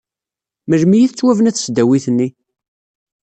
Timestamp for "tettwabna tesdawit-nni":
1.09-2.27